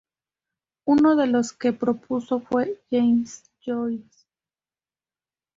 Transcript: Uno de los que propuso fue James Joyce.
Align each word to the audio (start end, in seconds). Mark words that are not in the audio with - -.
Uno 0.85 1.15
de 1.15 1.27
los 1.27 1.53
que 1.53 1.73
propuso 1.73 2.39
fue 2.39 2.81
James 2.89 3.43
Joyce. 3.63 4.25